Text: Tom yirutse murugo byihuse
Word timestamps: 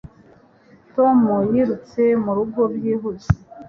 Tom 0.93 1.19
yirutse 1.53 2.01
murugo 2.23 2.61
byihuse 2.75 3.31